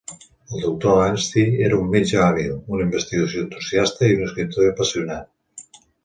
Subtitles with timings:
[0.51, 5.85] El doctor Anstie era un metge hàbil, un investigador entusiasta i un escriptor apassionat.